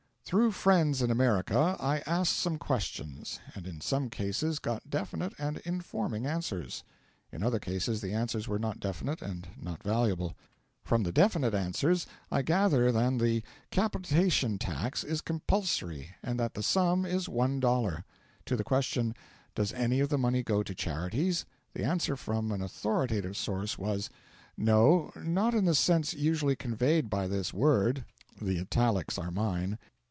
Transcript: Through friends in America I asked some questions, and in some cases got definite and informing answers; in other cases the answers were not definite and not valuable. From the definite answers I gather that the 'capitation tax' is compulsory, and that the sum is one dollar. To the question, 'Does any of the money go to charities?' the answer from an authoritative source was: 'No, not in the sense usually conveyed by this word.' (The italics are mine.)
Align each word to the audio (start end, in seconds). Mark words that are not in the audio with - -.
Through 0.23 0.51
friends 0.53 1.01
in 1.01 1.11
America 1.11 1.75
I 1.77 1.97
asked 2.07 2.37
some 2.37 2.57
questions, 2.57 3.41
and 3.53 3.67
in 3.67 3.81
some 3.81 4.09
cases 4.09 4.59
got 4.59 4.89
definite 4.89 5.33
and 5.37 5.57
informing 5.65 6.25
answers; 6.25 6.85
in 7.33 7.43
other 7.43 7.59
cases 7.59 7.99
the 7.99 8.13
answers 8.13 8.47
were 8.47 8.57
not 8.59 8.79
definite 8.79 9.21
and 9.21 9.49
not 9.59 9.83
valuable. 9.83 10.37
From 10.85 11.03
the 11.03 11.11
definite 11.11 11.53
answers 11.53 12.07
I 12.31 12.43
gather 12.43 12.93
that 12.93 13.19
the 13.19 13.43
'capitation 13.71 14.57
tax' 14.57 15.03
is 15.03 15.19
compulsory, 15.19 16.15
and 16.23 16.39
that 16.39 16.53
the 16.53 16.63
sum 16.63 17.05
is 17.05 17.27
one 17.27 17.59
dollar. 17.59 18.05
To 18.45 18.55
the 18.55 18.63
question, 18.63 19.13
'Does 19.53 19.73
any 19.73 19.99
of 19.99 20.07
the 20.07 20.17
money 20.17 20.43
go 20.43 20.63
to 20.63 20.73
charities?' 20.73 21.43
the 21.73 21.83
answer 21.83 22.15
from 22.15 22.53
an 22.53 22.61
authoritative 22.61 23.35
source 23.35 23.77
was: 23.77 24.09
'No, 24.55 25.11
not 25.17 25.53
in 25.53 25.65
the 25.65 25.75
sense 25.75 26.13
usually 26.13 26.55
conveyed 26.55 27.09
by 27.09 27.27
this 27.27 27.53
word.' 27.53 28.05
(The 28.41 28.61
italics 28.61 29.17
are 29.17 29.31
mine.) 29.31 29.77